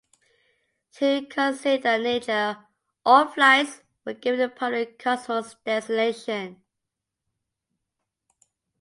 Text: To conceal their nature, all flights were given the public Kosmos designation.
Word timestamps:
To 0.93 1.27
conceal 1.27 1.79
their 1.79 1.99
nature, 2.01 2.65
all 3.05 3.27
flights 3.27 3.83
were 4.03 4.13
given 4.13 4.39
the 4.39 4.49
public 4.49 4.97
Kosmos 4.97 5.55
designation. 5.63 6.63